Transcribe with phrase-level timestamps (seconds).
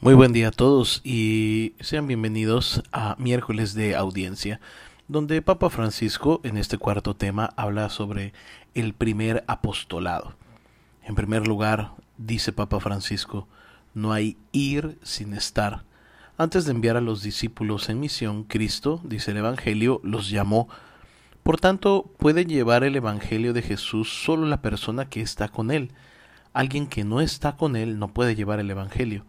[0.00, 4.60] Muy buen día a todos y sean bienvenidos a miércoles de audiencia,
[5.08, 8.32] donde Papa Francisco en este cuarto tema habla sobre
[8.74, 10.36] el primer apostolado.
[11.02, 13.48] En primer lugar, dice Papa Francisco,
[13.92, 15.82] no hay ir sin estar.
[16.36, 20.68] Antes de enviar a los discípulos en misión, Cristo, dice el Evangelio, los llamó.
[21.42, 25.90] Por tanto, puede llevar el Evangelio de Jesús solo la persona que está con él.
[26.52, 29.24] Alguien que no está con él no puede llevar el Evangelio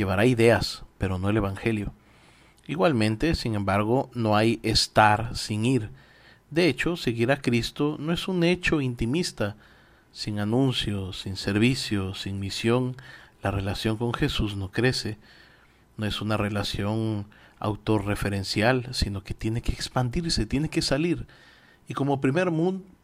[0.00, 1.92] llevará ideas, pero no el Evangelio.
[2.66, 5.90] Igualmente, sin embargo, no hay estar sin ir.
[6.50, 9.56] De hecho, seguir a Cristo no es un hecho intimista.
[10.10, 12.96] Sin anuncio, sin servicio, sin misión,
[13.42, 15.18] la relación con Jesús no crece.
[15.98, 17.26] No es una relación
[17.58, 21.26] autorreferencial, sino que tiene que expandirse, tiene que salir.
[21.88, 22.50] Y como primer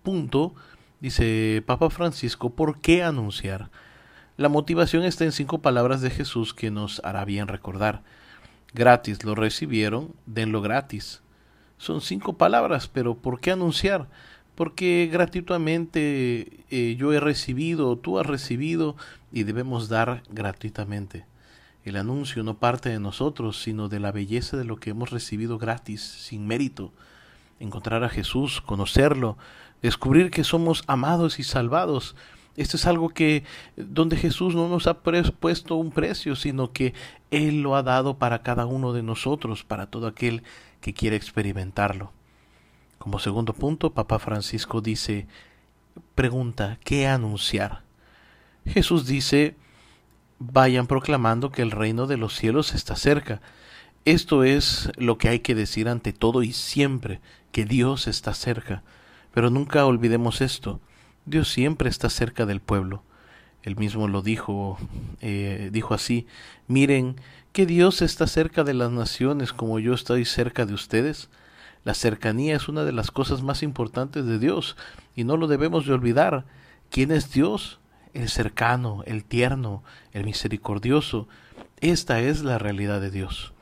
[0.03, 0.55] punto,
[1.01, 3.71] dice Papa Francisco, ¿por qué anunciar?
[4.37, 8.03] La motivación está en cinco palabras de Jesús que nos hará bien recordar.
[8.75, 11.23] Gratis lo recibieron, denlo gratis.
[11.79, 14.09] Son cinco palabras, pero ¿por qué anunciar?
[14.55, 18.95] Porque gratuitamente eh, yo he recibido, tú has recibido
[19.33, 21.25] y debemos dar gratuitamente.
[21.83, 25.57] El anuncio no parte de nosotros, sino de la belleza de lo que hemos recibido
[25.57, 26.93] gratis, sin mérito.
[27.59, 29.39] Encontrar a Jesús, conocerlo,
[29.81, 32.15] descubrir que somos amados y salvados,
[32.57, 33.45] esto es algo que
[33.77, 36.95] donde Jesús no nos ha puesto un precio, sino que
[37.31, 40.43] Él lo ha dado para cada uno de nosotros, para todo aquel
[40.81, 42.13] que quiere experimentarlo.
[42.99, 45.27] Como segundo punto, Papa Francisco dice,
[46.15, 47.83] pregunta, ¿qué anunciar?
[48.65, 49.57] Jesús dice,
[50.39, 53.41] vayan proclamando que el reino de los cielos está cerca.
[54.05, 57.21] Esto es lo que hay que decir ante todo y siempre,
[57.53, 58.83] que Dios está cerca.
[59.33, 60.81] Pero nunca olvidemos esto,
[61.27, 63.03] Dios siempre está cerca del pueblo.
[63.63, 64.79] Él mismo lo dijo,
[65.21, 66.29] eh, dijo así,
[66.69, 67.17] miren
[67.53, 71.29] que Dios está cerca de las naciones como yo estoy cerca de ustedes.
[71.83, 74.77] La cercanía es una de las cosas más importantes de Dios
[75.17, 76.45] y no lo debemos de olvidar.
[76.91, 77.81] ¿Quién es Dios?
[78.15, 79.83] El cercano, el tierno,
[80.13, 81.27] el misericordioso.
[81.81, 83.53] Esta es la realidad de Dios.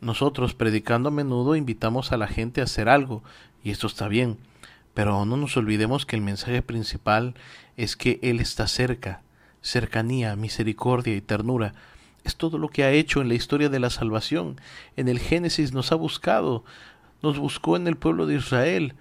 [0.00, 3.22] Nosotros, predicando a menudo, invitamos a la gente a hacer algo,
[3.62, 4.38] y esto está bien,
[4.94, 7.34] pero no nos olvidemos que el mensaje principal
[7.76, 9.22] es que Él está cerca,
[9.62, 11.74] cercanía, misericordia y ternura.
[12.24, 14.60] Es todo lo que ha hecho en la historia de la salvación.
[14.96, 16.64] En el Génesis nos ha buscado,
[17.22, 18.94] nos buscó en el pueblo de Israel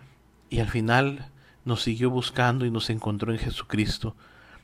[0.49, 1.29] y al final
[1.65, 4.15] nos siguió buscando y nos encontró en Jesucristo.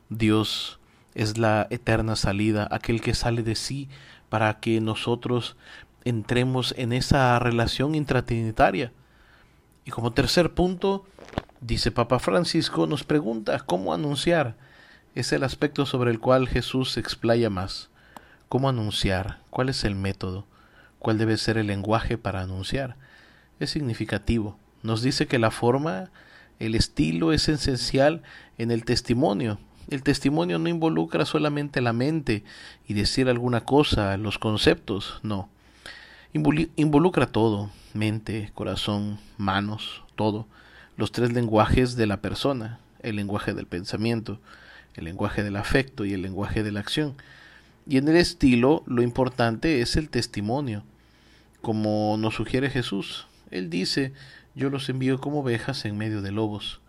[0.09, 0.79] Dios
[1.13, 3.89] es la eterna salida, aquel que sale de sí
[4.29, 5.57] para que nosotros
[6.05, 8.93] entremos en esa relación intratrinitaria.
[9.87, 11.05] Y como tercer punto,
[11.61, 14.57] dice Papa Francisco, nos pregunta cómo anunciar.
[15.15, 17.89] Es el aspecto sobre el cual Jesús se explaya más.
[18.49, 19.39] ¿Cómo anunciar?
[19.49, 20.45] ¿Cuál es el método?
[20.99, 22.97] ¿Cuál debe ser el lenguaje para anunciar?
[23.61, 24.59] Es significativo.
[24.83, 26.11] Nos dice que la forma,
[26.59, 28.23] el estilo es esencial
[28.57, 29.57] en el testimonio.
[29.89, 32.43] El testimonio no involucra solamente la mente
[32.89, 35.47] y decir alguna cosa, los conceptos, no
[36.75, 40.47] involucra todo, mente, corazón, manos, todo,
[40.95, 44.39] los tres lenguajes de la persona, el lenguaje del pensamiento,
[44.95, 47.15] el lenguaje del afecto y el lenguaje de la acción.
[47.87, 50.83] Y en el estilo lo importante es el testimonio,
[51.61, 53.27] como nos sugiere Jesús.
[53.51, 54.13] Él dice,
[54.55, 56.81] yo los envío como ovejas en medio de lobos.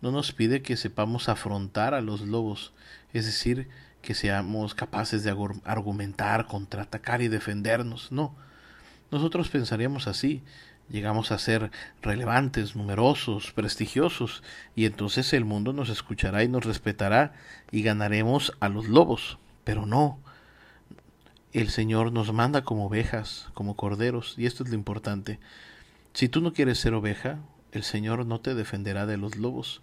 [0.00, 2.72] No nos pide que sepamos afrontar a los lobos,
[3.12, 3.68] es decir,
[4.00, 8.34] que seamos capaces de argumentar, contraatacar y defendernos, no
[9.12, 10.42] nosotros pensaríamos así,
[10.88, 14.42] llegamos a ser relevantes, numerosos, prestigiosos,
[14.74, 17.34] y entonces el mundo nos escuchará y nos respetará
[17.70, 19.38] y ganaremos a los lobos.
[19.64, 20.18] Pero no,
[21.52, 25.38] el Señor nos manda como ovejas, como corderos, y esto es lo importante.
[26.14, 27.38] Si tú no quieres ser oveja,
[27.72, 29.82] el Señor no te defenderá de los lobos.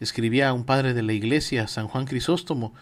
[0.00, 2.74] Escribía un padre de la iglesia, San Juan Crisóstomo,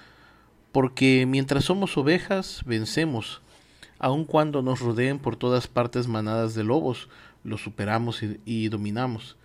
[0.73, 3.43] porque mientras somos ovejas, vencemos,
[4.01, 7.09] aun cuando nos rodeen por todas partes manadas de lobos,
[7.45, 9.37] los superamos y, dominamos.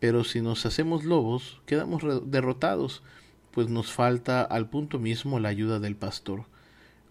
[0.00, 3.02] Pero si nos hacemos lobos, quedamos derrotados,
[3.50, 6.44] pues nos falta al punto mismo la ayuda del pastor,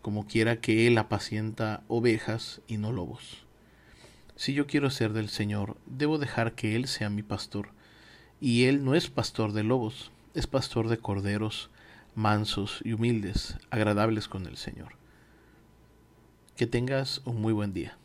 [0.02, 3.46] como quiera que él apacienta ovejas y no lobos.
[4.36, 7.70] Si yo quiero ser del Señor, debo dejar que Él sea mi pastor.
[8.42, 11.70] Y Él no es pastor de lobos, es pastor de corderos,
[12.16, 15.05] mansos y humildes, agradables con el Señor.
[16.56, 17.98] Que tengas un muy buen día.